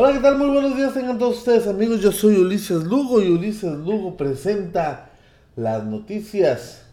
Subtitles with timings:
[0.00, 0.38] Hola, ¿qué tal?
[0.38, 2.00] Muy buenos días, tengan todos ustedes amigos.
[2.00, 5.10] Yo soy Ulises Lugo y Ulises Lugo presenta
[5.56, 6.84] las noticias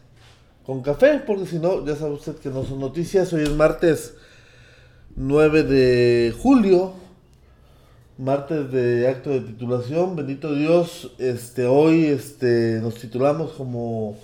[0.65, 3.31] con café, porque si no, ya sabe usted que no son noticias.
[3.31, 4.15] Hoy es martes
[5.15, 6.93] 9 de julio,
[8.17, 10.15] martes de acto de titulación.
[10.15, 14.17] Bendito Dios, este hoy este nos titulamos como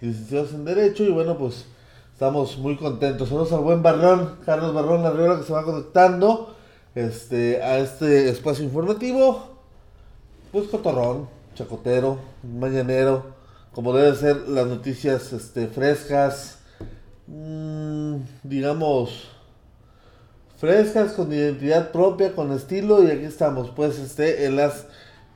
[0.00, 1.66] licenciados en Derecho y bueno, pues
[2.14, 3.28] estamos muy contentos.
[3.28, 6.51] Saludos al buen Barrón, Carlos Barrón Arriola que se va conectando
[6.94, 9.48] este, a este espacio informativo,
[10.50, 13.24] pues cotorrón, chacotero, mañanero,
[13.72, 16.58] como deben ser las noticias este, frescas,
[17.26, 19.28] mmm, digamos,
[20.58, 24.86] frescas, con identidad propia, con estilo, y aquí estamos, pues, este, en las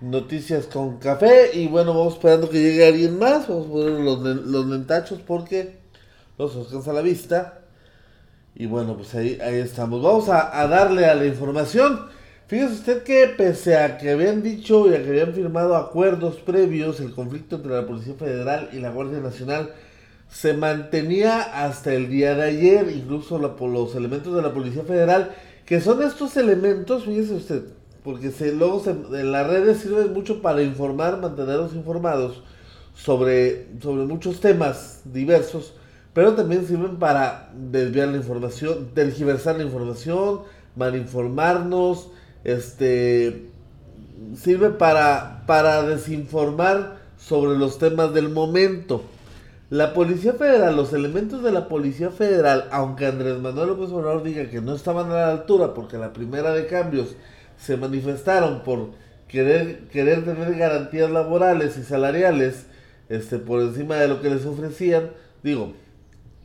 [0.01, 4.21] noticias con café, y bueno, vamos esperando que llegue alguien más, vamos a poner los,
[4.21, 5.79] los lentachos porque
[6.37, 7.63] los alcanza la vista.
[8.59, 10.03] Y bueno, pues ahí, ahí estamos.
[10.03, 12.07] Vamos a, a, darle a la información.
[12.47, 17.01] Fíjese usted que pese a que habían dicho y a que habían firmado acuerdos previos,
[17.01, 19.75] el conflicto entre la Policía Federal y la Guardia Nacional
[20.31, 25.33] se mantenía hasta el día de ayer, incluso la, los elementos de la Policía Federal,
[25.67, 27.63] que son estos elementos, fíjese usted,
[28.03, 32.43] porque se, luego se, en las redes sirven mucho para informar, mantenerlos informados
[32.95, 35.75] sobre, sobre muchos temas diversos
[36.17, 40.41] pero también sirven para desviar la información, tergiversar la información,
[40.75, 42.09] malinformarnos,
[42.43, 43.51] este
[44.35, 49.03] sirve para, para desinformar sobre los temas del momento.
[49.69, 54.49] La Policía Federal, los elementos de la Policía Federal, aunque Andrés Manuel López Obrador diga
[54.49, 57.15] que no estaban a la altura porque la primera de cambios
[57.59, 58.93] se manifestaron por
[59.29, 62.65] querer, querer tener garantías laborales y salariales
[63.11, 65.11] este, por encima de lo que les ofrecían,
[65.43, 65.75] digo,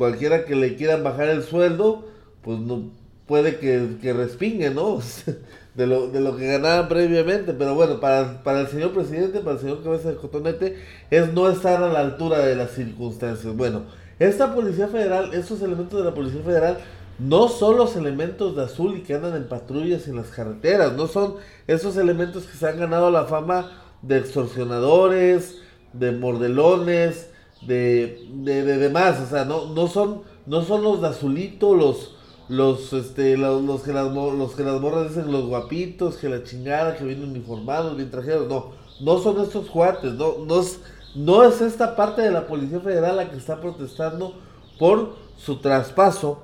[0.01, 2.07] cualquiera que le quieran bajar el sueldo,
[2.41, 2.89] pues no
[3.27, 4.99] puede que, que respingue, ¿no?
[5.75, 7.53] de, lo, de lo que ganaban previamente.
[7.53, 10.79] Pero bueno, para, para el señor presidente, para el señor cabeza de cotonete,
[11.11, 13.55] es no estar a la altura de las circunstancias.
[13.55, 13.83] Bueno,
[14.17, 16.79] esta Policía Federal, estos elementos de la Policía Federal,
[17.19, 21.05] no son los elementos de azul y que andan en patrullas en las carreteras, no
[21.05, 21.35] son
[21.67, 23.69] esos elementos que se han ganado la fama
[24.01, 25.57] de extorsionadores,
[25.93, 27.30] de mordelones,
[27.61, 32.15] de, de, de demás, o sea, no, no son, no son los de azulito, los,
[32.49, 36.43] los, este, los, los, que las, los que las morras dicen los guapitos, que la
[36.43, 40.79] chingada, que vienen uniformados, bien trajeros, no, no son estos cuates, no, no es,
[41.15, 44.33] no es esta parte de la Policía Federal la que está protestando
[44.79, 46.43] por su traspaso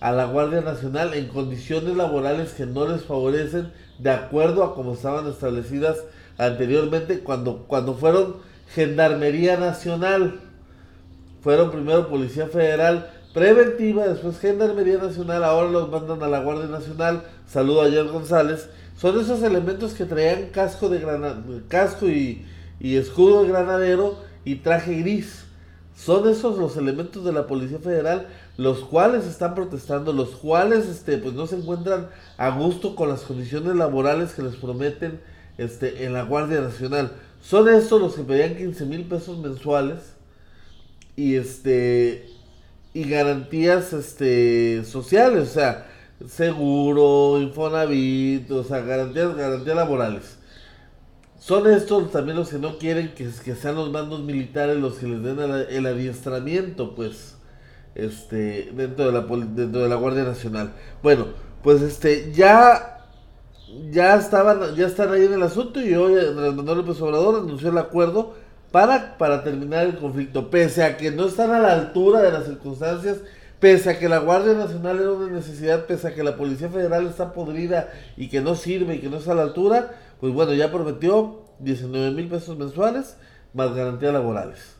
[0.00, 4.94] a la Guardia Nacional en condiciones laborales que no les favorecen de acuerdo a como
[4.94, 5.98] estaban establecidas
[6.36, 8.36] anteriormente cuando, cuando fueron
[8.68, 10.40] Gendarmería Nacional.
[11.42, 17.24] Fueron primero Policía Federal preventiva, después Gendarmería Nacional, ahora los mandan a la Guardia Nacional.
[17.46, 18.68] Saludo a Jan González.
[18.96, 21.04] Son esos elementos que traían casco de
[21.68, 22.46] casco y,
[22.78, 25.44] y escudo de granadero y traje gris.
[25.96, 31.18] Son esos los elementos de la Policía Federal los cuales están protestando, los cuales este
[31.18, 35.20] pues no se encuentran a gusto con las condiciones laborales que les prometen
[35.58, 37.12] este en la Guardia Nacional.
[37.44, 40.14] Son estos los que pedían 15 mil pesos mensuales
[41.14, 42.26] y este
[42.94, 45.86] y garantías este sociales, o sea,
[46.26, 50.38] seguro, Infonavit, o sea, garantías, garantías laborales.
[51.38, 55.22] Son estos también los que no quieren que, sean los mandos militares los que les
[55.22, 57.36] den el adiestramiento, pues,
[57.94, 60.72] este, dentro de la dentro de la Guardia Nacional.
[61.02, 61.26] Bueno,
[61.62, 62.93] pues este, ya
[63.90, 67.70] ya estaban, ya están ahí en el asunto y hoy Andrés Manuel López Obrador anunció
[67.70, 68.34] el acuerdo
[68.70, 72.44] para, para terminar el conflicto, pese a que no están a la altura de las
[72.44, 73.18] circunstancias,
[73.60, 77.06] pese a que la Guardia Nacional era una necesidad, pese a que la Policía Federal
[77.06, 80.52] está podrida y que no sirve y que no está a la altura, pues bueno,
[80.54, 83.16] ya prometió 19 mil pesos mensuales
[83.52, 84.76] más garantías laborales.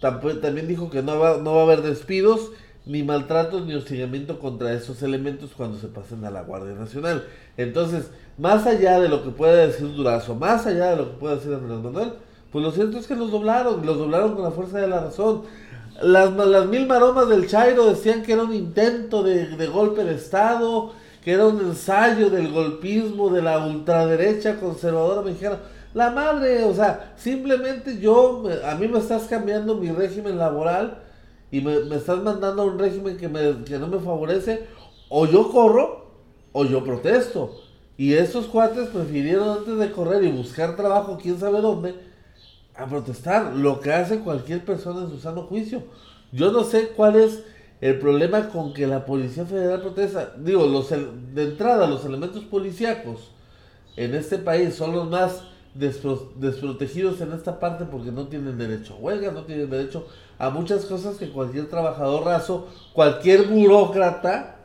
[0.00, 2.50] También dijo que no va, no va a haber despidos
[2.88, 7.22] ni maltratos ni hostigamiento contra esos elementos cuando se pasen a la Guardia Nacional.
[7.58, 11.36] Entonces, más allá de lo que pueda decir Durazo, más allá de lo que pueda
[11.36, 12.12] decir Andrés Manuel,
[12.50, 15.42] pues lo cierto es que los doblaron, los doblaron con la fuerza de la razón.
[16.00, 20.14] Las, las mil maromas del Chairo decían que era un intento de, de golpe de
[20.14, 20.92] Estado,
[21.22, 25.58] que era un ensayo del golpismo de la ultraderecha conservadora mexicana.
[25.92, 31.02] La madre, o sea, simplemente yo, a mí me estás cambiando mi régimen laboral
[31.50, 34.66] y me, estás mandando a un régimen que, me, que no me favorece,
[35.08, 36.06] o yo corro
[36.52, 37.54] o yo protesto.
[37.96, 41.94] Y esos cuates prefirieron antes de correr y buscar trabajo, quién sabe dónde,
[42.76, 45.82] a protestar, lo que hace cualquier persona en su sano juicio.
[46.30, 47.42] Yo no sé cuál es
[47.80, 50.34] el problema con que la Policía Federal protesta.
[50.38, 53.30] Digo, los, de entrada, los elementos policíacos
[53.96, 55.42] en este país son los más
[55.78, 60.06] desprotegidos en esta parte porque no tienen derecho a huelga, no tienen derecho
[60.38, 64.56] a muchas cosas que cualquier trabajador raso, cualquier burócrata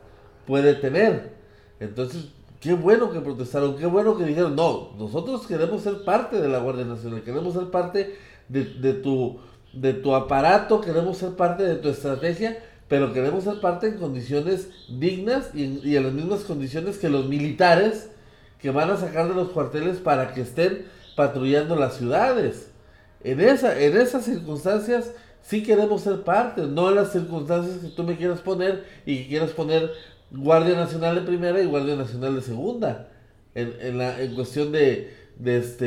[0.44, 1.34] puede tener.
[1.78, 2.26] Entonces,
[2.60, 6.58] qué bueno que protestaron, qué bueno que dijeron, no, nosotros queremos ser parte de la
[6.58, 8.16] Guardia Nacional, queremos ser parte
[8.48, 8.64] de,
[8.94, 9.38] tu,
[9.72, 12.58] de tu aparato, queremos ser parte de tu estrategia,
[12.88, 17.28] pero queremos ser parte en condiciones dignas y, y en las mismas condiciones que los
[17.28, 18.10] militares
[18.60, 22.70] que van a sacar de los cuarteles para que estén patrullando las ciudades.
[23.22, 25.12] En, esa, en esas circunstancias
[25.42, 29.28] sí queremos ser parte, no en las circunstancias que tú me quieras poner y que
[29.28, 29.90] quieras poner
[30.30, 33.08] Guardia Nacional de primera y Guardia Nacional de segunda.
[33.54, 35.84] En, en, la, en cuestión de, de, este,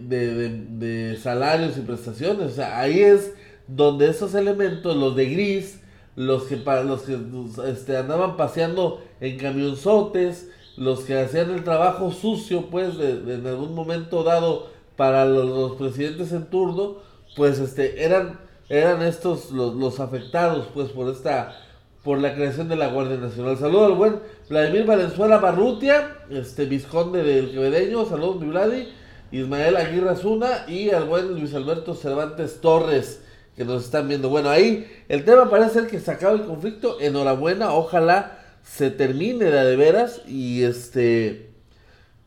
[0.00, 2.52] de, de, salarios y prestaciones.
[2.52, 3.34] O sea, ahí es
[3.66, 5.80] donde esos elementos, los de gris,
[6.16, 7.18] los que, los que
[7.66, 14.22] este, andaban paseando en camionzotes, los que hacían el trabajo sucio, pues, en algún momento
[14.22, 16.98] dado para los, presidentes en turno,
[17.36, 18.38] pues, este, eran,
[18.68, 21.56] eran estos los, los, afectados, pues, por esta,
[22.04, 23.58] por la creación de la Guardia Nacional.
[23.58, 28.88] Saludos al buen Vladimir Valenzuela Barrutia, este, vizconde del Quevedeño, saludos, mi Vladi,
[29.32, 33.20] Ismael Aguirre Azuna y al buen Luis Alberto Cervantes Torres,
[33.56, 34.28] que nos están viendo.
[34.28, 38.37] Bueno, ahí el tema parece ser que se acaba el conflicto, enhorabuena, ojalá
[38.68, 41.50] se termine de, de veras y este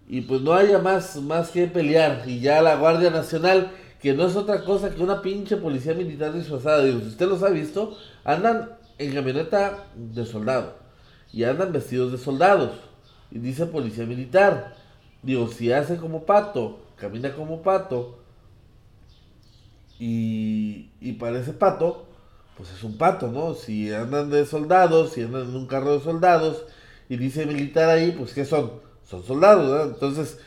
[0.07, 2.23] y pues no haya más más que pelear.
[2.25, 3.71] Y ya la Guardia Nacional
[4.01, 7.43] que no es otra cosa que una pinche policía militar disfrazada, digo, si usted los
[7.43, 10.75] ha visto, andan en camioneta de soldado.
[11.31, 12.71] Y andan vestidos de soldados.
[13.29, 14.75] Y dice policía militar.
[15.21, 18.17] Digo, si hace como pato, camina como pato
[19.99, 22.07] y, y parece pato,
[22.61, 23.55] pues es un pato, ¿no?
[23.55, 26.63] Si andan de soldados, si andan en un carro de soldados
[27.09, 28.73] y dice militar ahí, pues ¿qué son?
[29.03, 29.91] Son soldados, ¿no?
[29.91, 30.37] Entonces,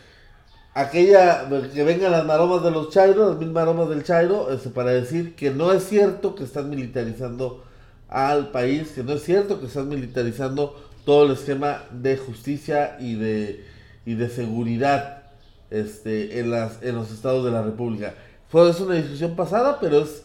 [0.75, 4.93] aquella, que vengan las maromas de los chairos, las mil maromas del chairo, este, para
[4.93, 7.65] decir que no es cierto que están militarizando
[8.09, 13.17] al país, que no es cierto que están militarizando todo el esquema de justicia y
[13.17, 13.65] de,
[14.07, 15.25] y de seguridad
[15.71, 18.15] este, en, las, en los estados de la República.
[18.49, 20.23] Fue una discusión pasada, pero es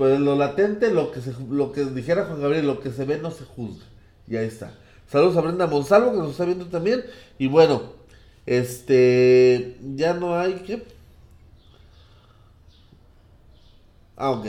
[0.00, 3.18] pues lo latente, lo que, se, lo que dijera Juan Gabriel, lo que se ve
[3.18, 3.84] no se juzga.
[4.26, 4.72] Y ahí está.
[5.12, 7.04] Saludos a Brenda Monsalvo que nos está viendo también.
[7.36, 7.82] Y bueno,
[8.46, 10.82] este, ya no hay que...
[14.16, 14.46] Ah, ok.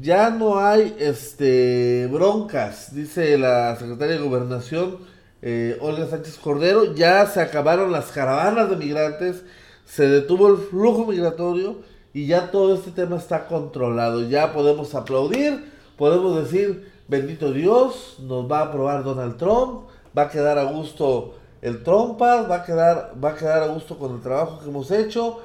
[0.00, 5.00] Ya no hay este broncas, dice la secretaria de Gobernación,
[5.42, 6.94] eh, Olga Sánchez Cordero.
[6.94, 9.44] Ya se acabaron las caravanas de migrantes,
[9.84, 11.82] se detuvo el flujo migratorio
[12.18, 14.28] y ya todo este tema está controlado.
[14.28, 19.82] Ya podemos aplaudir, podemos decir, bendito Dios, nos va a aprobar Donald Trump,
[20.16, 23.96] va a quedar a gusto el Trumpas, va a quedar, va a quedar a gusto
[23.96, 25.38] con el trabajo que hemos hecho.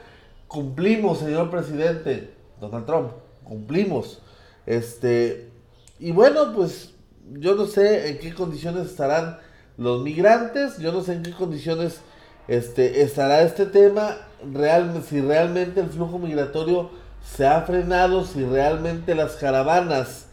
[0.47, 3.11] Cumplimos, señor presidente, Donald Trump,
[3.43, 4.23] cumplimos.
[4.65, 5.51] Este,
[5.99, 6.95] y bueno, pues
[7.33, 9.37] yo no sé en qué condiciones estarán
[9.77, 12.01] los migrantes, yo no sé en qué condiciones
[12.47, 14.17] este, estará este tema,
[14.51, 16.89] real, si realmente el flujo migratorio
[17.23, 20.27] se ha frenado, si realmente las caravanas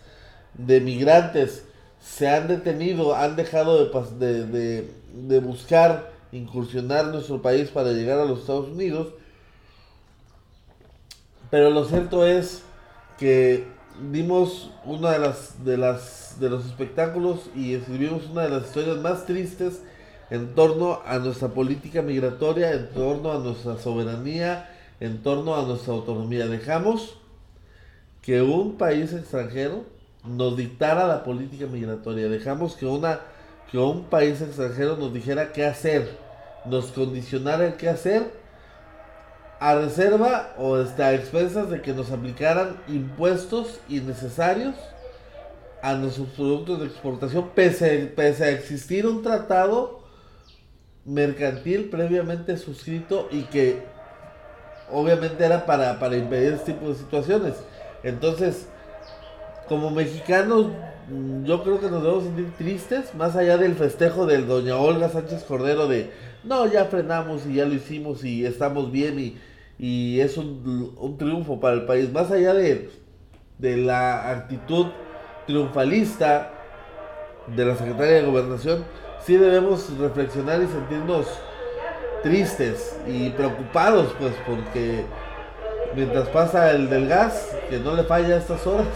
[0.54, 1.64] de migrantes
[2.00, 3.86] se han detenido, han dejado
[4.18, 9.08] de, de, de, buscar incursionar nuestro país para llegar a los Estados Unidos.
[11.50, 12.62] Pero lo cierto es
[13.18, 13.66] que
[14.10, 18.96] dimos una de las de las de los espectáculos y escribimos una de las historias
[18.98, 19.82] más tristes
[20.30, 24.70] en torno a nuestra política migratoria, en torno a nuestra soberanía,
[25.00, 26.46] en torno a nuestra autonomía.
[26.46, 27.16] Dejamos
[28.22, 29.84] que un país extranjero
[30.24, 32.28] nos dictara la política migratoria.
[32.28, 33.20] Dejamos que, una,
[33.70, 36.16] que un país extranjero nos dijera qué hacer,
[36.64, 38.38] nos condicionara el qué hacer
[39.58, 44.74] a reserva o hasta a expensas de que nos aplicaran impuestos innecesarios
[45.82, 49.99] a nuestros productos de exportación, pese a existir un tratado
[51.10, 53.82] mercantil previamente suscrito y que
[54.92, 57.54] obviamente era para, para impedir este tipo de situaciones.
[58.02, 58.68] Entonces,
[59.68, 60.66] como mexicanos,
[61.08, 65.08] mm, yo creo que nos debemos sentir tristes, más allá del festejo del doña Olga
[65.08, 66.10] Sánchez Cordero de,
[66.44, 69.36] no, ya frenamos y ya lo hicimos y estamos bien y,
[69.78, 72.90] y es un, un, triunfo para el país, más allá de,
[73.58, 74.86] de la actitud
[75.46, 76.52] triunfalista
[77.56, 78.84] de la Secretaria de Gobernación,
[79.30, 81.24] sí debemos reflexionar y sentirnos
[82.24, 85.04] tristes y preocupados, pues, porque
[85.94, 88.88] mientras pasa el del gas, que no le falla a estas horas,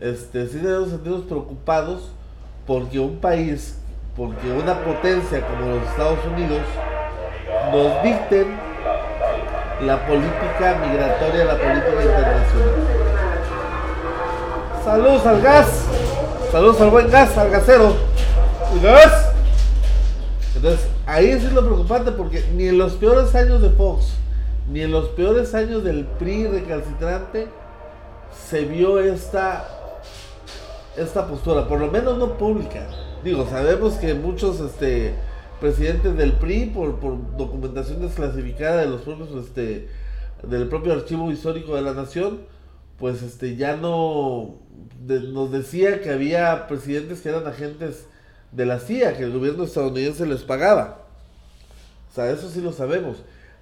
[0.00, 2.12] este, sí debemos sentirnos preocupados
[2.64, 3.80] porque un país,
[4.16, 6.62] porque una potencia como los Estados Unidos,
[7.72, 8.56] nos dicten
[9.84, 12.74] la política migratoria, la política internacional.
[14.84, 15.86] Saludos al gas,
[16.52, 18.07] saludos al buen gas, al gasero.
[20.54, 24.12] Entonces, ahí es lo preocupante porque ni en los peores años de Fox,
[24.70, 27.48] ni en los peores años del PRI recalcitrante,
[28.48, 29.68] se vio esta,
[30.96, 32.86] esta postura, por lo menos no pública.
[33.24, 35.14] Digo, sabemos que muchos este,
[35.60, 39.88] presidentes del PRI, por, por documentación desclasificada de los propios, este,
[40.44, 42.42] del propio archivo histórico de la nación,
[42.96, 44.56] pues este, ya no
[45.06, 48.06] nos decía que había presidentes que eran agentes
[48.52, 51.04] de la CIA, que el gobierno estadounidense les pagaba.
[52.10, 53.18] O sea, eso sí lo sabemos.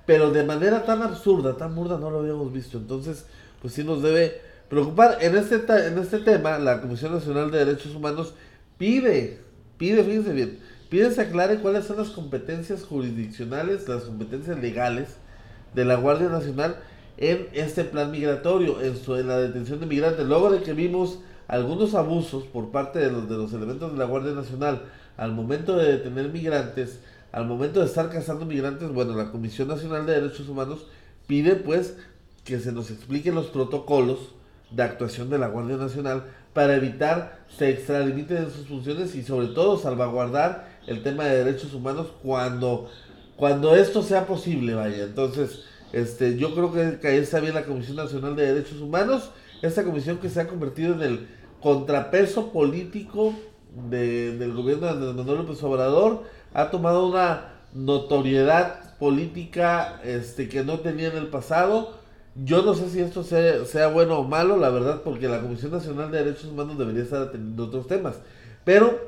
[0.07, 2.79] Pero de manera tan absurda, tan burda, no lo habíamos visto.
[2.79, 3.27] Entonces,
[3.61, 5.19] pues sí nos debe preocupar.
[5.21, 8.35] En este, en este tema, la Comisión Nacional de Derechos Humanos
[8.79, 9.41] pide,
[9.79, 15.09] pide, fíjense bien, pide se aclare cuáles son las competencias jurisdiccionales, las competencias legales
[15.75, 16.77] de la Guardia Nacional
[17.19, 20.27] en este plan migratorio, en, su, en la detención de migrantes.
[20.27, 24.05] Luego de que vimos algunos abusos por parte de los, de los elementos de la
[24.05, 24.83] Guardia Nacional
[25.17, 27.01] al momento de detener migrantes,
[27.33, 30.87] al momento de estar cazando migrantes, bueno, la Comisión Nacional de Derechos Humanos
[31.27, 31.97] pide pues
[32.45, 34.35] que se nos expliquen los protocolos
[34.71, 39.49] de actuación de la Guardia Nacional para evitar se extralimiten en sus funciones y sobre
[39.49, 42.91] todo salvaguardar el tema de derechos humanos cuando,
[43.37, 45.05] cuando esto sea posible, vaya.
[45.05, 49.31] Entonces, este, yo creo que, que ahí está bien la Comisión Nacional de Derechos Humanos,
[49.63, 51.29] esta comisión que se ha convertido en el
[51.61, 53.35] contrapeso político
[53.91, 56.23] del gobierno de Manuel López Obrador,
[56.55, 61.99] ha tomado una notoriedad política este, que no tenía en el pasado.
[62.45, 65.73] Yo no sé si esto sea, sea, bueno o malo, la verdad, porque la Comisión
[65.73, 68.17] Nacional de Derechos Humanos debería estar atendiendo otros temas.
[68.65, 68.99] Pero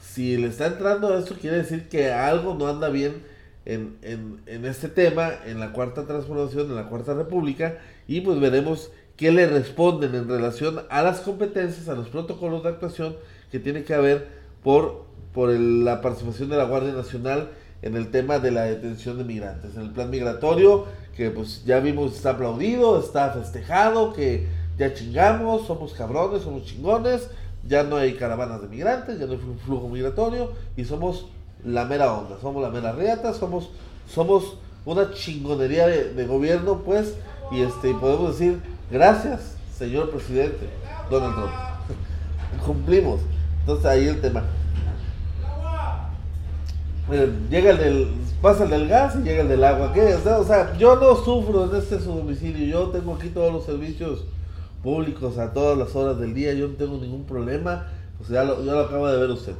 [0.00, 3.22] si le está entrando a esto, quiere decir que algo no anda bien
[3.64, 8.38] en, en, en este tema, en la cuarta transformación, en la cuarta república, y pues
[8.38, 13.16] veremos qué le responden en relación a las competencias, a los protocolos de actuación
[13.50, 14.28] que tiene que haber
[14.62, 17.50] por, por la participación de la Guardia Nacional
[17.82, 21.80] en el tema de la detención de migrantes, en el plan migratorio, que pues ya
[21.80, 24.46] vimos está aplaudido, está festejado, que
[24.78, 27.28] ya chingamos, somos cabrones, somos chingones,
[27.66, 31.26] ya no hay caravanas de migrantes, ya no hay flujo migratorio y somos
[31.64, 33.70] la mera onda, somos la mera reata, somos,
[34.08, 37.14] somos una chingonería de, de gobierno, pues,
[37.52, 38.60] y este, podemos decir
[38.94, 40.68] Gracias, señor presidente
[41.10, 41.52] Donald Trump.
[42.64, 43.22] Cumplimos.
[43.58, 44.44] Entonces ahí el tema.
[47.50, 48.08] llega el del,
[48.40, 49.92] pasa el del gas y llega el del agua.
[49.92, 50.14] ¿Qué?
[50.14, 52.66] O sea, yo no sufro en este su domicilio.
[52.68, 54.26] Yo tengo aquí todos los servicios
[54.80, 56.52] públicos a todas las horas del día.
[56.54, 57.88] Yo no tengo ningún problema.
[58.18, 59.54] Pues ya lo, ya lo acaba de ver usted.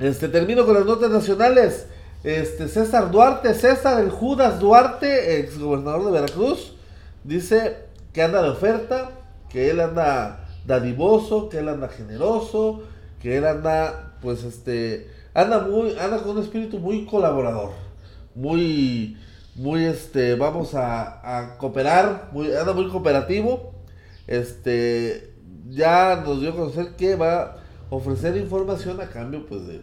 [0.00, 1.86] Este, termino con las notas nacionales.
[2.24, 6.72] Este, César Duarte, César el Judas Duarte, ex gobernador de Veracruz,
[7.22, 9.10] dice que anda de oferta,
[9.48, 12.82] que él anda dadivoso, que él anda generoso,
[13.20, 17.70] que él anda, pues este, anda muy, anda con un espíritu muy colaborador,
[18.34, 19.16] muy,
[19.54, 23.72] muy este, vamos a, cooperar, muy, anda muy cooperativo,
[24.26, 25.34] este,
[25.68, 27.56] ya nos dio a conocer que va a
[27.90, 29.82] ofrecer información a cambio, pues de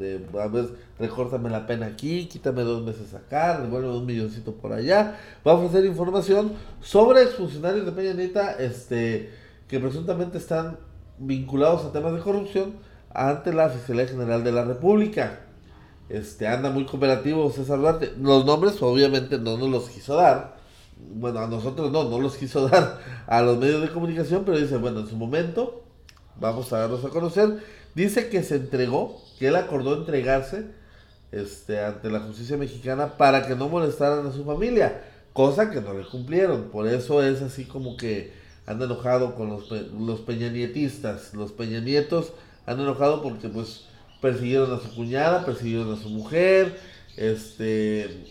[0.00, 4.72] de a ver, recórtame la pena aquí, quítame dos meses acá, devuelve un milloncito por
[4.72, 5.18] allá.
[5.46, 9.30] Va a ofrecer información sobre exfuncionarios de Peña Nieto este,
[9.68, 10.78] que presuntamente están
[11.18, 12.72] vinculados a temas de corrupción
[13.12, 15.40] ante la Fiscalía General de la República.
[16.08, 18.12] Este, anda muy cooperativo César Duarte.
[18.20, 20.56] Los nombres obviamente no nos los quiso dar.
[21.14, 24.76] Bueno, a nosotros no, no los quiso dar a los medios de comunicación, pero dice,
[24.76, 25.84] bueno, en su momento
[26.40, 27.62] vamos a darlos a conocer.
[27.94, 30.66] Dice que se entregó que él acordó entregarse
[31.32, 35.94] este, ante la justicia mexicana para que no molestaran a su familia, cosa que no
[35.94, 36.70] le cumplieron.
[36.70, 38.32] Por eso es así como que
[38.66, 41.34] han enojado con los, los peñanietistas.
[41.34, 42.32] Los peñanietos
[42.66, 43.86] han enojado porque pues
[44.20, 46.78] persiguieron a su cuñada, persiguieron a su mujer,
[47.16, 48.24] este,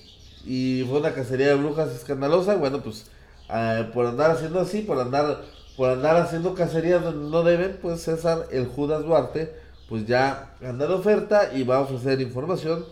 [0.46, 2.56] y fue una cacería de brujas escandalosa.
[2.56, 3.08] Bueno, pues
[3.50, 5.44] ah, por andar haciendo así, por andar,
[5.80, 9.56] por andar haciendo cacerías donde no deben, pues César, el Judas Duarte,
[9.88, 12.84] pues ya anda de oferta y va a ofrecer información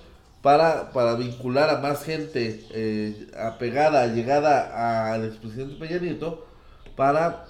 [0.41, 6.47] para, para vincular a más gente eh, apegada, llegada al expresidente Peña Nieto,
[6.95, 7.47] para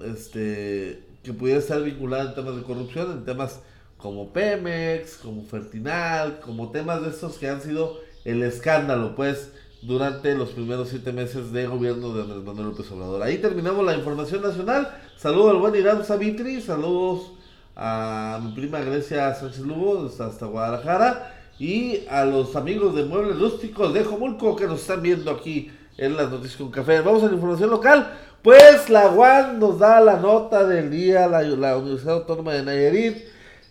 [0.00, 3.60] este, que pudiera estar vinculada en temas de corrupción, en temas
[3.96, 10.34] como Pemex, como Fertinal, como temas de estos que han sido el escándalo, pues, durante
[10.34, 13.22] los primeros siete meses de gobierno de Andrés Manuel López Obrador.
[13.22, 14.94] Ahí terminamos la información nacional.
[15.16, 17.32] Saludos al buen Irán Savitri, saludos
[17.76, 23.94] a mi prima Grecia Sánchez Lugo hasta Guadalajara y a los amigos de Muebles Rústicos
[23.94, 27.00] de Jomulco que nos están viendo aquí en las noticias con café.
[27.00, 28.12] Vamos a la información local.
[28.42, 33.18] Pues la UAN nos da la nota del día, la, la Universidad Autónoma de Nayarit.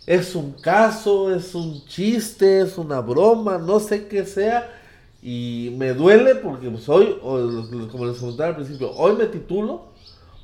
[0.06, 4.76] Es un caso, es un chiste, es una broma, no sé qué sea.
[5.22, 9.88] Y me duele porque pues, hoy, como les comentaba al principio, hoy me titulo,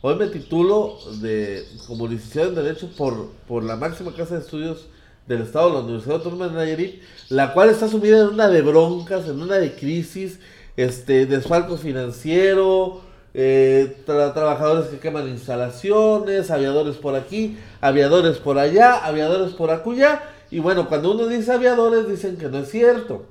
[0.01, 4.87] hoy me titulo de, como licenciado en Derecho por, por la máxima casa de estudios
[5.27, 9.27] del Estado, la Universidad Autónoma de Nayarit, la cual está sumida en una de broncas,
[9.27, 10.39] en una de crisis,
[10.75, 13.01] este, desfalco financiero,
[13.33, 20.59] eh, trabajadores que queman instalaciones, aviadores por aquí, aviadores por allá, aviadores por acullá, y
[20.59, 23.25] bueno, cuando uno dice aviadores dicen que no es cierto.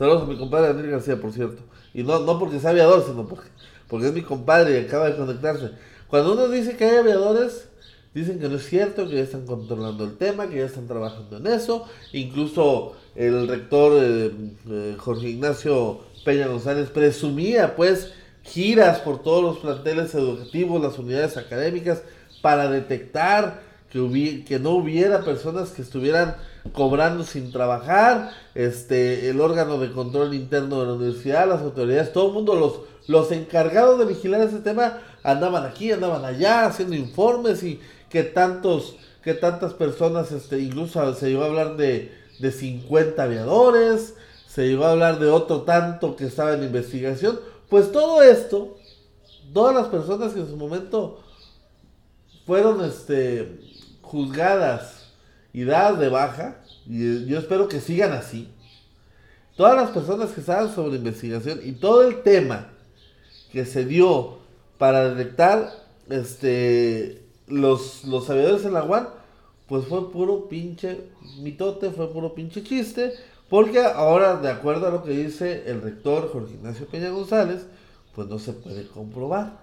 [0.00, 1.62] Saludos a mi compadre Daniel García, por cierto.
[1.92, 3.48] Y no, no porque sea aviador, sino porque,
[3.86, 5.72] porque es mi compadre y acaba de conectarse.
[6.08, 7.68] Cuando uno dice que hay aviadores,
[8.12, 11.36] Dicen que no es cierto, que ya están controlando el tema, que ya están trabajando
[11.36, 11.86] en eso.
[12.12, 14.32] Incluso el rector eh,
[14.68, 21.36] eh, Jorge Ignacio Peña González presumía pues giras por todos los planteles educativos, las unidades
[21.36, 22.02] académicas,
[22.42, 26.34] para detectar que, que no hubiera personas que estuvieran
[26.72, 32.28] cobrando sin trabajar, este, el órgano de control interno de la universidad, las autoridades, todo
[32.28, 37.62] el mundo, los, los encargados de vigilar ese tema, andaban aquí, andaban allá, haciendo informes
[37.62, 43.22] y que tantos, que tantas personas, este, incluso se llegó a hablar de, de 50
[43.22, 44.14] aviadores,
[44.46, 48.76] se llegó a hablar de otro tanto que estaba en investigación, pues todo esto,
[49.52, 51.20] todas las personas que en su momento
[52.46, 53.60] fueron este,
[54.02, 54.99] juzgadas
[55.52, 58.48] y dadas de baja, y yo espero que sigan así,
[59.56, 62.68] todas las personas que estaban sobre investigación y todo el tema
[63.52, 64.38] que se dio
[64.78, 65.70] para detectar
[66.08, 69.08] este los, los sabedores en la UAN,
[69.66, 71.00] pues fue puro pinche
[71.40, 73.12] mitote, fue puro pinche chiste,
[73.48, 77.66] porque ahora, de acuerdo a lo que dice el rector Jorge Ignacio Peña González,
[78.14, 79.58] pues no se puede comprobar.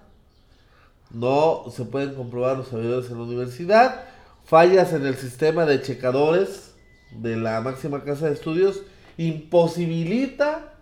[1.10, 4.04] No se pueden comprobar los sabedores en la universidad,
[4.48, 6.72] fallas en el sistema de checadores
[7.10, 8.82] de la máxima casa de estudios
[9.18, 10.72] imposibilita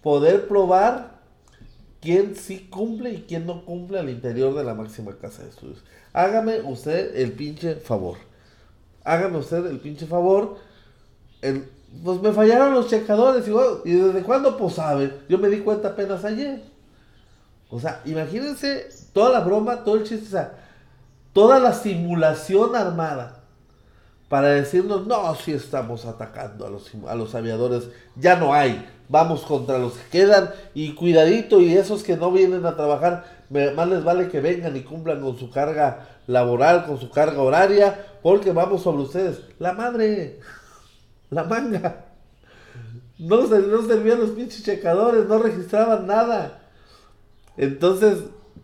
[0.00, 1.18] poder probar
[2.00, 5.82] quién sí cumple y quién no cumple al interior de la máxima casa de estudios.
[6.12, 8.16] Hágame usted el pinche favor.
[9.02, 10.58] Hágame usted el pinche favor.
[12.04, 13.44] pues me fallaron los checadores.
[13.84, 14.56] Y, desde cuándo?
[14.56, 15.12] Pues sabe.
[15.28, 16.62] Yo me di cuenta apenas ayer.
[17.68, 20.26] O sea, imagínense toda la broma, todo el chiste.
[20.26, 20.69] O sea,
[21.32, 23.36] toda la simulación armada.
[24.28, 27.88] Para decirnos, no, si estamos atacando a los, a los aviadores.
[28.14, 28.88] Ya no hay.
[29.08, 30.50] Vamos contra los que quedan.
[30.72, 31.60] Y cuidadito.
[31.60, 35.36] Y esos que no vienen a trabajar más les vale que vengan y cumplan con
[35.36, 39.40] su carga laboral, con su carga horaria, porque vamos sobre ustedes.
[39.58, 40.38] La madre,
[41.30, 42.04] la manga.
[43.18, 46.60] No, no servían los pinches checadores, no registraban nada.
[47.56, 48.20] Entonces,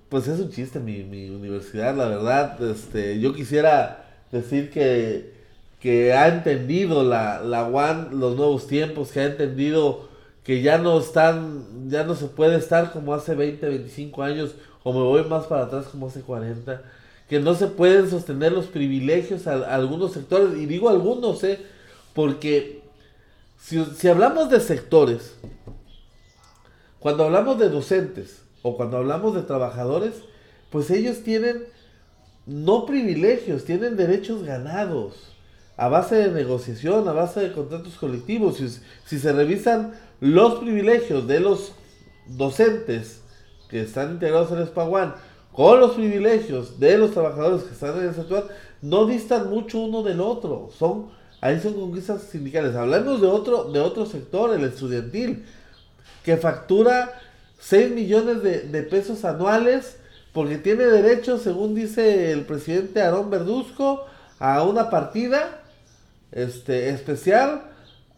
[0.09, 2.63] pues es un chiste mi, mi universidad, la verdad.
[2.63, 5.33] Este, yo quisiera decir que,
[5.81, 10.09] que ha entendido la, la UAN los nuevos tiempos, que ha entendido
[10.45, 14.93] que ya no están, ya no se puede estar como hace 20, 25 años o
[14.93, 16.81] me voy más para atrás como hace 40,
[17.29, 21.59] que no se pueden sostener los privilegios a, algunos sectores, y digo algunos, ¿eh?
[22.15, 22.83] porque
[23.61, 25.35] si, si hablamos de sectores,
[27.01, 30.15] cuando hablamos de docentes o cuando hablamos de trabajadores,
[30.71, 31.67] pues ellos tienen
[32.47, 35.37] no privilegios, tienen derechos ganados
[35.77, 38.61] a base de negociación, a base de contratos colectivos.
[39.05, 41.73] Si, se revisan los privilegios de los
[42.27, 43.21] docentes
[43.69, 45.15] que están integrados en Espaguán
[45.53, 48.49] con los privilegios de los trabajadores que están en el sector
[48.83, 50.71] no distan mucho uno del otro.
[50.77, 52.75] Son, ahí son conquistas sindicales.
[52.75, 55.45] Hablamos de otro, de otro sector, el estudiantil,
[56.25, 57.13] que factura
[57.69, 59.97] 6 millones de, pesos anuales
[60.33, 64.07] porque tiene derecho, según dice el presidente Aarón Verduzco,
[64.39, 65.63] a una partida
[66.31, 67.63] este, especial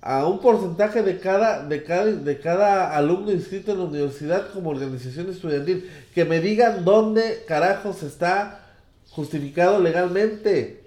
[0.01, 4.71] a un porcentaje de cada, de cada, de cada alumno inscrito en la universidad como
[4.71, 5.91] organización estudiantil.
[6.15, 8.61] Que me digan dónde carajos está
[9.11, 10.85] justificado legalmente.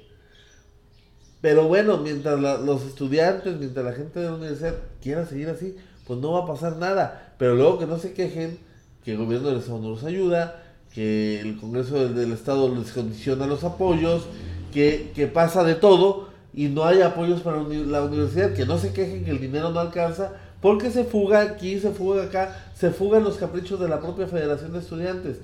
[1.42, 6.20] Pero bueno, mientras los estudiantes, mientras la gente de la universidad quiera seguir así, pues
[6.20, 7.31] no va a pasar nada.
[7.42, 8.60] Pero luego que no se quejen,
[9.04, 10.62] que el gobierno del Estado no los ayuda,
[10.94, 14.28] que el Congreso del, Estado les condiciona los apoyos,
[14.72, 19.26] que, pasa de todo y no hay apoyos para la universidad, que no se quejen
[19.26, 23.24] que el dinero no alcanza, porque se fuga aquí, se fuga acá, se fuga en
[23.24, 25.38] los caprichos de la propia Federación de Estudiantes,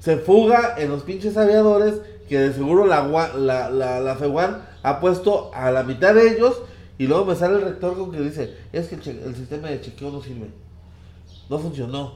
[0.00, 3.06] se fuga en los pinches aviadores, que de seguro la,
[3.38, 6.60] la, FEUAN ha puesto a la mitad de ellos,
[6.98, 10.10] Y luego me sale el rector con que dice, es que el, sistema de chequeo
[10.10, 10.48] no sirve.
[11.50, 12.12] No funcionó.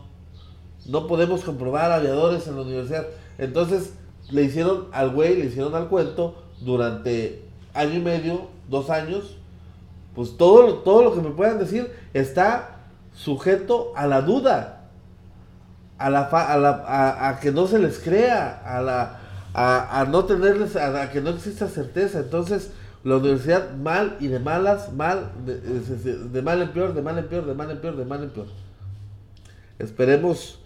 [0.86, 3.06] No podemos comprobar aviadores en la universidad.
[3.36, 3.92] Entonces
[4.30, 7.42] le hicieron al güey, le hicieron al cuento durante
[7.74, 9.36] año y medio, dos años.
[10.14, 12.76] Pues todo, todo lo que me puedan decir está
[13.12, 14.88] sujeto a la duda.
[15.98, 18.62] A, la, a, la, a, que no se les crea.
[18.64, 19.20] A, la,
[19.52, 22.20] a, no tenerles, a, que no exista certeza.
[22.20, 22.70] Entonces,
[23.02, 27.46] la universidad mal y de malas, mal, de, mal en peor, de mal en peor,
[27.46, 28.46] de mal en peor, de mal en peor.
[29.78, 30.60] Esperemos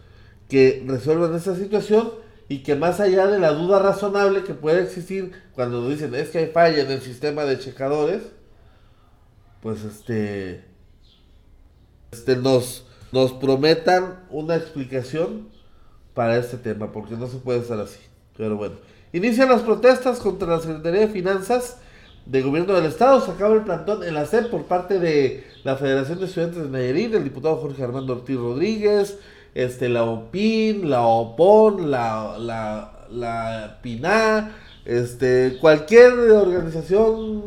[0.48, 2.10] que resuelvan esta situación
[2.48, 6.38] y que más allá de la duda razonable que puede existir cuando dicen es que
[6.38, 8.22] hay falla en el sistema de checadores,
[9.60, 10.64] pues este,
[12.10, 15.48] este nos, nos prometan una explicación
[16.14, 18.00] para este tema, porque no se puede estar así.
[18.36, 18.76] Pero bueno,
[19.12, 21.78] inician las protestas contra la Secretaría de Finanzas
[22.28, 23.20] de Gobierno del Estado.
[23.20, 27.12] Se acaba el plantón en la por parte de la Federación de Estudiantes de Nayarit,
[27.12, 29.18] del diputado Jorge Armando Ortiz Rodríguez,
[29.54, 34.52] este, la OPIN, la OPON, la, la, la PINA,
[34.84, 37.42] este, cualquier organización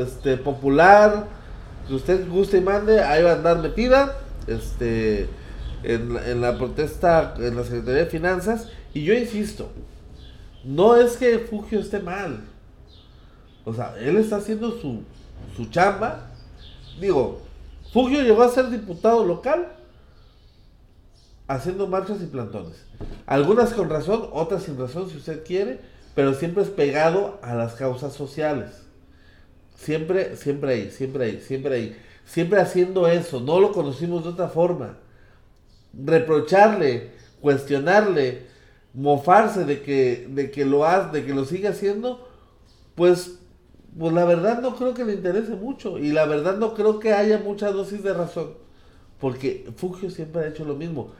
[0.00, 1.26] este, popular
[1.86, 5.28] que usted guste y mande, ahí va a andar metida este,
[5.82, 8.68] en, en la protesta en la Secretaría de Finanzas.
[8.94, 9.68] Y yo insisto,
[10.64, 12.40] no es que Fugio esté mal
[13.64, 15.02] o sea, él está haciendo su,
[15.56, 16.30] su chamba.
[17.00, 17.40] Digo,
[17.92, 19.68] Fugio llegó a ser diputado local
[21.48, 22.84] haciendo marchas y plantones.
[23.26, 25.80] Algunas con razón, otras sin razón si usted quiere,
[26.14, 28.82] pero siempre es pegado a las causas sociales.
[29.74, 31.96] Siempre, siempre ahí, siempre ahí, siempre ahí.
[32.26, 34.98] Siempre haciendo eso, no lo conocimos de otra forma.
[35.94, 38.46] Reprocharle, cuestionarle,
[38.92, 42.28] mofarse de que, de que lo hace, de que lo sigue haciendo,
[42.94, 43.37] pues
[43.98, 47.12] pues la verdad no creo que le interese mucho y la verdad no creo que
[47.12, 48.52] haya mucha dosis de razón,
[49.18, 51.10] porque Fugio siempre ha hecho lo mismo.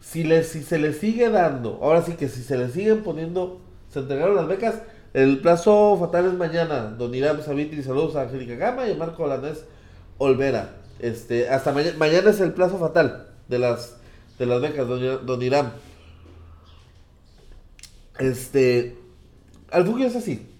[0.00, 3.60] Si, le, si se le sigue dando, ahora sí que si se le siguen poniendo,
[3.88, 4.82] se entregaron las becas,
[5.14, 6.94] el plazo fatal es mañana.
[6.98, 9.64] Don Irán Savitri, saludos a Angélica Gama y a Marco Alanés
[10.18, 10.76] Olvera.
[10.98, 13.96] Este, hasta mañana, mañana es el plazo fatal de las,
[14.38, 15.72] de las becas, don, don Irán.
[18.18, 18.98] Este,
[19.70, 20.51] al Fugio es así.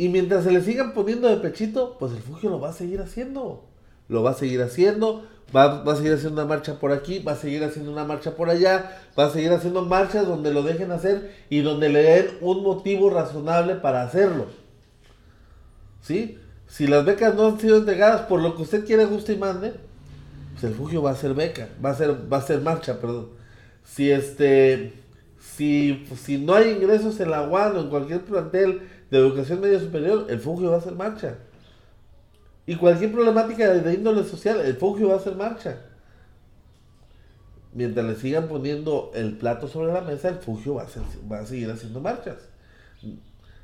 [0.00, 3.02] Y mientras se le sigan poniendo de pechito, pues el Fugio lo va a seguir
[3.02, 3.66] haciendo.
[4.08, 5.26] Lo va a seguir haciendo.
[5.54, 8.48] Va, a seguir haciendo una marcha por aquí, va a seguir haciendo una marcha por
[8.48, 12.62] allá, va a seguir haciendo marchas donde lo dejen hacer y donde le den un
[12.62, 14.46] motivo razonable para hacerlo.
[16.00, 16.38] ¿Sí?
[16.66, 19.74] Si las becas no han sido entregadas por lo que usted quiere, guste y mande,
[20.52, 23.28] pues el Fugio va a ser beca, va a ser, va a ser marcha, perdón.
[23.84, 24.94] Si este,
[25.38, 28.80] si, si no hay ingresos en la UAN o en cualquier plantel
[29.10, 31.36] de educación media superior, el Fugio va a hacer marcha.
[32.66, 35.78] Y cualquier problemática de, índole social, el Fugio va a hacer marcha.
[37.72, 40.88] Mientras le sigan poniendo el plato sobre la mesa, el Fugio va a,
[41.30, 42.36] va a seguir haciendo marchas.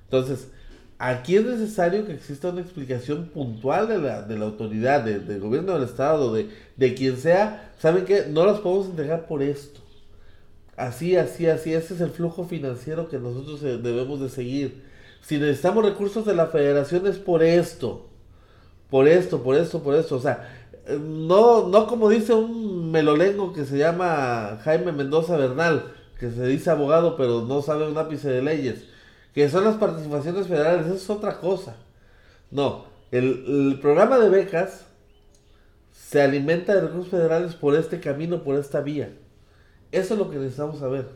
[0.04, 0.48] Entonces,
[0.98, 5.74] aquí es necesario que exista una explicación puntual de la, de la autoridad, del gobierno
[5.74, 7.72] del Estado, de, de quien sea.
[7.78, 8.26] ¿Saben qué?
[8.28, 9.80] No las podemos entregar por esto.
[10.76, 11.74] Así, así, así.
[11.74, 14.84] Ese es el flujo financiero que nosotros eh, debemos de seguir
[15.20, 18.06] si necesitamos recursos de la federación es por esto,
[18.90, 20.16] por esto, por esto, por esto.
[20.16, 20.48] O sea,
[20.98, 26.70] no, no como dice un melolengo que se llama Jaime Mendoza Bernal, que se dice
[26.70, 28.84] abogado pero no sabe un ápice de leyes,
[29.34, 31.76] que son las participaciones federales, eso es otra cosa.
[32.50, 34.86] No, el, el programa de becas
[35.92, 39.12] se alimenta de recursos federales por este camino, por esta vía.
[39.90, 41.08] Eso es lo que necesitamos saber.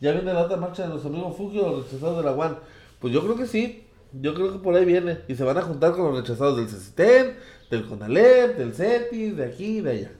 [0.00, 2.58] Ya viene la otra marcha de los amigos Fugio, los rechazados de la UAN.
[3.00, 3.84] Pues yo creo que sí.
[4.12, 5.18] Yo creo que por ahí viene.
[5.28, 7.36] Y se van a juntar con los rechazados del CECITEN,
[7.70, 10.10] del CONALEP, del CETIS, de aquí y de allá.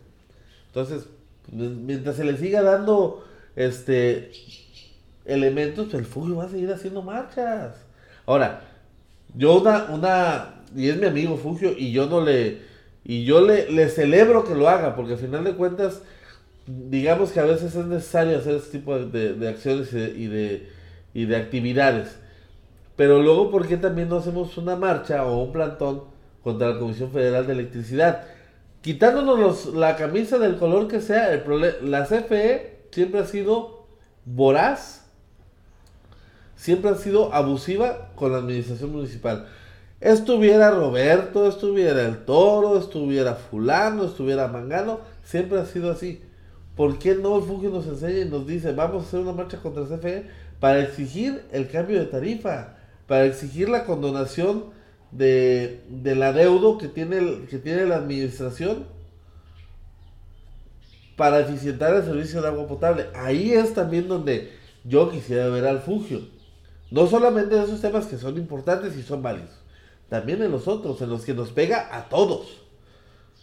[0.66, 1.06] Entonces,
[1.50, 3.24] mientras se le siga dando
[3.56, 4.30] este
[5.24, 7.76] elementos, pues el Fugio va a seguir haciendo marchas.
[8.26, 8.62] Ahora,
[9.34, 12.58] yo una, una, y es mi amigo Fugio, y yo no le,
[13.04, 16.02] y yo le, le celebro que lo haga, porque al final de cuentas,
[16.66, 20.68] digamos que a veces es necesario hacer este tipo de, de, acciones y de,
[21.14, 22.18] y de actividades.
[22.98, 26.02] Pero luego, ¿por qué también no hacemos una marcha o un plantón
[26.42, 28.24] contra la Comisión Federal de Electricidad?
[28.80, 31.44] Quitándonos la camisa del color que sea, el
[31.92, 33.86] la CFE siempre ha sido
[34.24, 35.06] voraz,
[36.56, 39.46] siempre ha sido abusiva con la administración municipal.
[40.00, 46.20] Estuviera Roberto, estuviera el Toro, estuviera Fulano, estuviera Mangano, siempre ha sido así.
[46.74, 49.58] ¿Por qué no el Fugio nos enseña y nos dice, vamos a hacer una marcha
[49.58, 50.26] contra CFE
[50.58, 52.74] para exigir el cambio de tarifa?
[53.08, 54.66] Para exigir la condonación
[55.10, 58.86] de, del adeudo que tiene, que tiene la administración
[61.16, 63.06] para eficientar el servicio de agua potable.
[63.14, 64.52] Ahí es también donde
[64.84, 66.20] yo quisiera ver al Fugio.
[66.90, 69.50] No solamente en esos temas que son importantes y son válidos,
[70.08, 72.62] también en los otros, en los que nos pega a todos.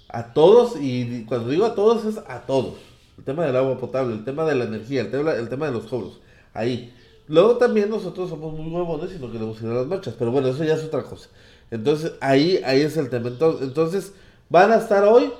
[0.08, 2.76] A todos, y cuando digo a todos es a todos.
[3.18, 5.72] El tema del agua potable, el tema de la energía, el tema, el tema de
[5.72, 6.22] los cobros.
[6.54, 6.94] Ahí.
[7.28, 10.16] Luego también nosotros somos muy huevones y no queremos ir a las marchas.
[10.18, 11.30] Pero bueno, eso ya es otra cosa.
[11.72, 13.30] Entonces, ahí, ahí es el tema.
[13.30, 14.14] Entonces,
[14.50, 15.32] van a estar hoy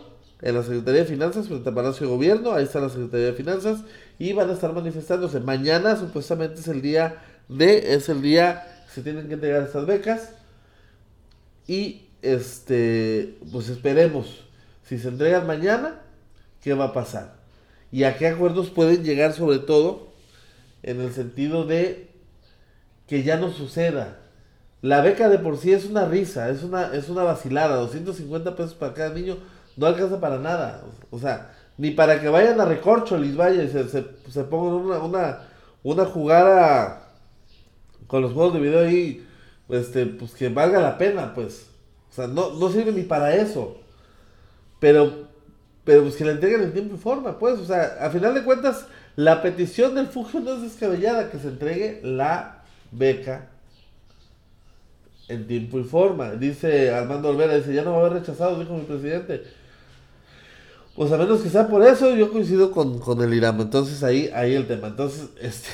[0.42, 3.34] en la Secretaría de Finanzas, frente al Palacio de Gobierno, ahí está la Secretaría de
[3.34, 3.82] Finanzas,
[4.20, 5.40] y van a estar manifestándose.
[5.40, 9.86] Mañana supuestamente es el día de, es el día que se tienen que entregar estas
[9.86, 10.32] becas.
[11.68, 14.46] Y este, pues esperemos,
[14.84, 16.02] si se entregan mañana,
[16.62, 17.36] ¿qué va a pasar?
[17.92, 20.15] Y a qué acuerdos pueden llegar sobre todo
[20.86, 22.10] en el sentido de
[23.08, 24.20] que ya no suceda
[24.86, 27.78] la beca de por sí es una risa, es una, es una vacilada.
[27.78, 29.38] 250 pesos para cada niño
[29.78, 30.84] no alcanza para nada.
[31.10, 35.00] O sea, ni para que vayan a recorcho, les vaya y se, se, pongan una,
[35.00, 35.40] una,
[35.82, 37.10] una jugada
[38.06, 39.28] con los juegos de video ahí,
[39.70, 41.66] este, pues que valga la pena, pues.
[42.12, 43.78] O sea, no, no sirve ni para eso.
[44.80, 45.30] Pero,
[45.84, 47.60] pero pues que la entreguen en tiempo y forma, pues.
[47.60, 48.86] O sea, a final de cuentas,
[49.16, 53.50] la petición del Fugio no es descabellada, que se entregue la beca
[55.28, 56.32] en tiempo y forma.
[56.32, 59.44] Dice Armando Olvera, dice, ya no va a haber rechazado, dijo mi presidente.
[60.96, 63.60] Pues a menos que sea por eso, yo coincido con, el Irán.
[63.60, 64.88] Entonces ahí, ahí el tema.
[64.88, 65.70] Entonces, este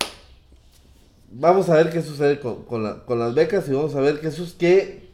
[1.30, 2.82] vamos a ver qué sucede con,
[3.18, 5.08] las becas y vamos a ver qué, sus, qué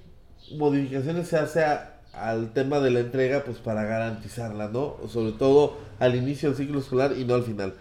[0.57, 1.65] modificaciones se hace
[2.13, 4.97] al tema de la entrega, pues para garantizarla, ¿no?
[5.09, 7.75] Sobre todo al inicio del ciclo escolar y no al final.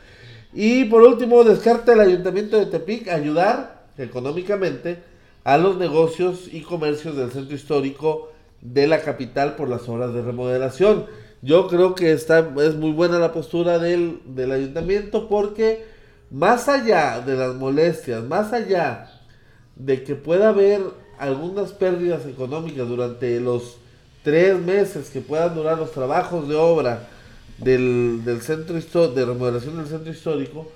[0.54, 5.00] Y por último, descarta el ayuntamiento de Tepic ayudar económicamente
[5.44, 10.22] a los negocios y comercios del centro histórico de la capital por las obras de
[10.22, 11.06] remodelación.
[11.42, 15.86] Yo creo que está, es muy buena la postura del, del ayuntamiento porque
[16.30, 19.10] más allá de las molestias, más allá
[19.76, 20.82] de que pueda haber
[21.18, 23.81] algunas pérdidas económicas durante los
[24.24, 27.08] tres meses que puedan durar los trabajos de obra
[27.58, 30.72] del, del centro de remodelación del centro histórico,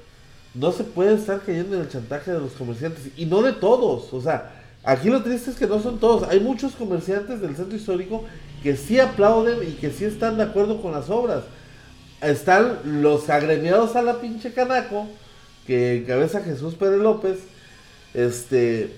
[0.53, 4.13] no se puede estar cayendo en el chantaje de los comerciantes y no de todos.
[4.13, 6.27] O sea, aquí lo triste es que no son todos.
[6.29, 8.23] Hay muchos comerciantes del centro histórico
[8.63, 11.43] que sí aplauden y que sí están de acuerdo con las obras.
[12.21, 15.07] Están los agremiados a la pinche canaco,
[15.67, 17.39] que encabeza Jesús Pérez López,
[18.13, 18.95] este,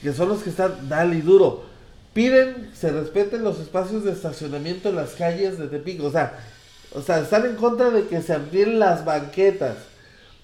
[0.00, 1.71] que son los que están dale y duro.
[2.12, 6.02] Piden se respeten los espacios de estacionamiento en las calles de Tepic.
[6.02, 6.38] O sea,
[6.94, 9.76] o sea, están en contra de que se amplíen las banquetas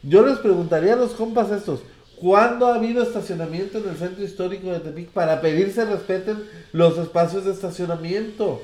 [0.03, 1.81] yo les preguntaría a los compas estos,
[2.17, 6.97] ¿cuándo ha habido estacionamiento en el centro histórico de Tepic para pedir se respeten los
[6.99, 8.63] espacios de estacionamiento?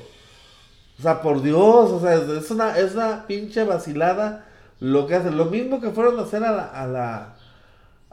[0.97, 4.45] O sea, por Dios, o sea, es una, es una pinche vacilada
[4.79, 5.37] lo que hacen.
[5.37, 7.34] Lo mismo que fueron a hacer a la, a la,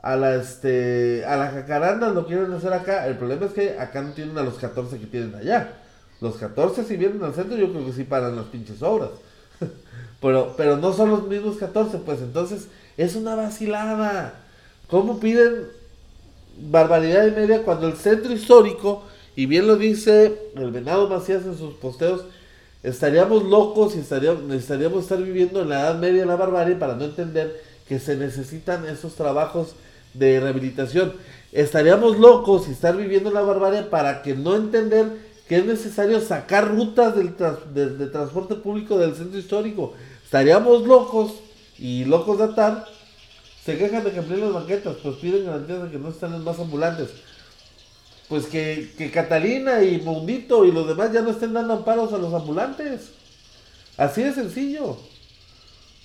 [0.03, 3.07] a la, este, a la jacaranda, lo quieren hacer acá.
[3.07, 5.75] El problema es que acá no tienen a los 14 que tienen allá.
[6.21, 9.11] Los 14 si vienen al centro yo creo que sí paran las pinches obras.
[10.21, 14.35] pero, pero no son los mismos 14, pues entonces es una vacilada.
[14.89, 15.69] ¿Cómo piden
[16.59, 19.05] barbaridad y media cuando el centro histórico,
[19.37, 22.25] y bien lo dice el Venado Macías en sus posteos,
[22.83, 27.05] estaríamos locos y estaríamos, necesitaríamos estar viviendo en la Edad Media la barbarie para no
[27.05, 29.75] entender que se necesitan esos trabajos
[30.15, 31.15] de rehabilitación.
[31.53, 36.21] Estaríamos locos y estar viviendo en la barbarie para que no entender que es necesario
[36.21, 37.37] sacar rutas del
[37.99, 39.95] de transporte público del centro histórico.
[40.25, 41.35] Estaríamos locos
[41.79, 42.87] y locos de atar
[43.65, 46.43] se quejan de que amplíen las banquetas, pues piden garantías de que no están en
[46.43, 47.11] más ambulantes.
[48.29, 52.19] Pues que, que Catalina y Mundito y los demás ya no estén dando amparos a
[52.19, 53.11] los ambulantes.
[53.97, 54.97] Así de sencillo.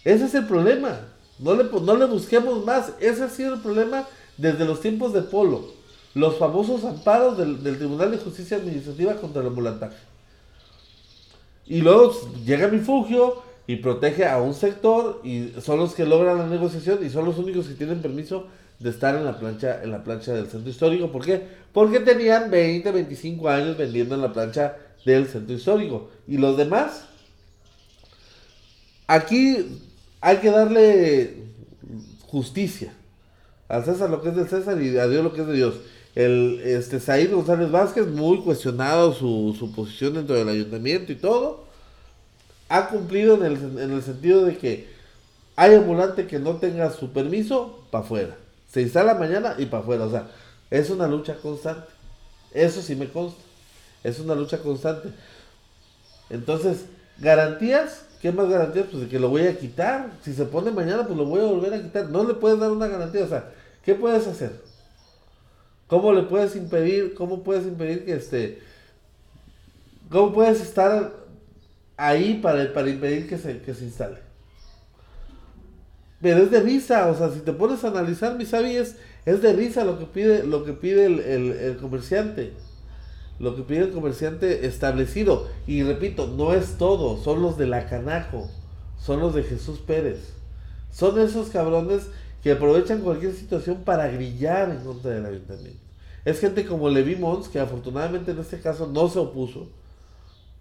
[0.03, 0.99] Ese es el problema.
[1.39, 2.93] No le, no le busquemos más.
[2.99, 5.65] Ese ha sido el problema desde los tiempos de Polo.
[6.13, 9.97] Los famosos amparos del, del Tribunal de Justicia Administrativa contra el ambulantaje.
[11.67, 12.13] Y luego
[12.45, 17.05] llega mi fugio y protege a un sector y son los que logran la negociación
[17.05, 18.47] y son los únicos que tienen permiso
[18.79, 21.11] de estar en la plancha en la plancha del centro histórico.
[21.11, 21.43] ¿Por qué?
[21.73, 26.09] Porque tenían 20, 25 años vendiendo en la plancha del centro histórico.
[26.27, 27.05] Y los demás,
[29.07, 29.81] aquí
[30.27, 31.35] hay que darle
[32.23, 32.91] justicia.
[33.69, 35.75] Al César lo que es del César y a Dios lo que es de Dios.
[36.15, 41.63] El este Said González Vázquez, muy cuestionado su, su posición dentro del ayuntamiento y todo
[42.67, 44.89] ha cumplido en el, en el sentido de que
[45.55, 48.37] hay ambulante que no tenga su permiso, para afuera.
[48.69, 50.03] Se instala mañana y para afuera.
[50.03, 50.27] O sea,
[50.69, 51.87] es una lucha constante.
[52.51, 53.41] Eso sí me consta.
[54.03, 55.07] Es una lucha constante.
[56.29, 56.83] Entonces,
[57.17, 58.87] garantías, ¿qué más garantías?
[58.89, 60.11] Pues de que lo voy a quitar.
[60.21, 62.09] Si se pone mañana, pues lo voy a volver a quitar.
[62.09, 63.23] No le puedes dar una garantía.
[63.23, 63.51] O sea,
[63.83, 64.51] ¿qué puedes hacer?
[65.87, 67.13] ¿Cómo le puedes impedir?
[67.13, 68.61] ¿Cómo puedes impedir que este...
[70.09, 71.13] ¿Cómo puedes estar
[71.97, 74.17] ahí para, para impedir que se, que se instale?
[76.21, 79.53] Pero es de risa, o sea, si te pones a analizar, mi sabi, es, de
[79.53, 82.53] risa lo que pide, lo que pide el, el comerciante
[83.39, 85.47] lo que pide el comerciante establecido.
[85.67, 88.49] Y repito, no es todo, son los de la Canajo,
[88.99, 90.33] son los de Jesús Pérez.
[90.91, 92.07] Son esos cabrones
[92.41, 95.79] que aprovechan cualquier situación para grillar en contra del ayuntamiento.
[96.25, 99.69] Es gente como Levi Mons, que afortunadamente en este caso no se opuso,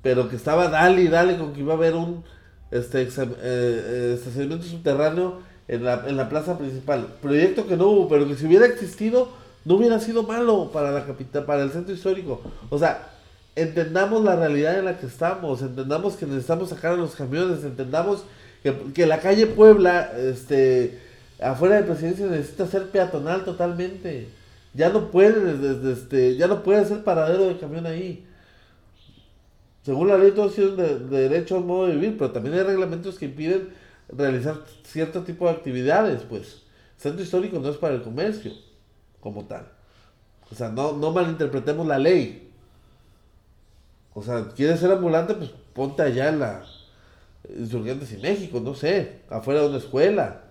[0.03, 2.23] pero que estaba dale y dale con que iba a haber un
[2.71, 7.15] este, eh, eh, estacionamiento subterráneo en la, en la plaza principal.
[7.21, 9.29] Proyecto que no hubo, pero que si hubiera existido,
[9.67, 12.41] no hubiera sido malo para la capital, para el centro histórico.
[12.71, 13.11] O sea,
[13.57, 18.23] entendamos la realidad en la que estamos, entendamos que necesitamos sacar a los camiones, entendamos
[18.95, 21.01] que, la calle Puebla, este,
[21.41, 24.29] afuera de presidencia necesita ser peatonal totalmente.
[24.73, 28.25] Ya no puede, este, ya no puede ser paradero de camión ahí.
[29.83, 33.19] Según la ley, todos tienen de, derecho al modo de vivir, pero también hay reglamentos
[33.19, 33.71] que impiden
[34.09, 36.63] realizar cierto tipo de actividades, pues.
[36.99, 38.53] centro histórico no es para el comercio
[39.27, 39.67] como tal.
[40.53, 42.49] O sea, no, no malinterpretemos la ley.
[44.15, 46.62] O sea, quieres ser ambulante, pues ponte allá en la
[47.49, 50.43] Insurgentes y México, no sé, afuera de una escuela.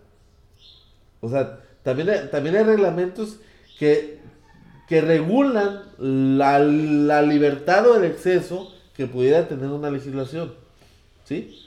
[1.21, 3.38] O sea, también hay, también hay reglamentos
[3.79, 4.19] que,
[4.89, 10.53] que regulan la, la libertad o el exceso que pudiera tener una legislación.
[11.23, 11.61] ¿Sí?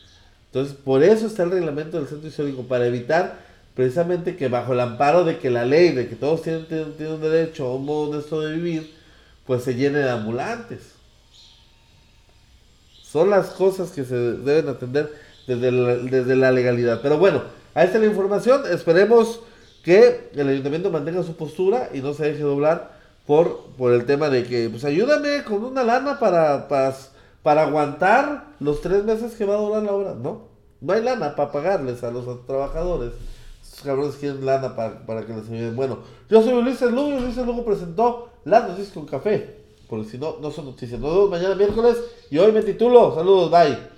[0.49, 3.48] Entonces, por eso está el reglamento del centro histórico, para evitar
[3.79, 7.64] precisamente que bajo el amparo de que la ley, de que todos tienen, tienen, derecho
[7.64, 8.93] a un modo honesto de vivir,
[9.47, 10.95] pues se llene de ambulantes.
[13.05, 15.14] Son las cosas que se deben atender
[15.47, 16.99] desde la, desde la legalidad.
[17.01, 18.62] Pero bueno, ahí está la información.
[18.69, 19.43] Esperemos
[19.85, 24.29] que el ayuntamiento mantenga su postura y no se deje doblar por, por el tema
[24.29, 26.97] de que, pues ayúdame con una lana para, para,
[27.45, 30.14] para aguantar los tres meses que va a durar la obra.
[30.14, 30.49] No,
[30.81, 33.12] no hay lana para pagarles a los trabajadores
[33.83, 35.77] cabrones quieren lana para, para que les ayuden.
[35.77, 39.59] Bueno, yo soy Ulises Lugo y Ulises Lugo presentó las noticias con café.
[39.88, 41.01] Porque si no, no son noticias.
[41.01, 41.97] Nos vemos mañana miércoles
[42.31, 43.14] y hoy me titulo.
[43.14, 43.98] Saludos, bye.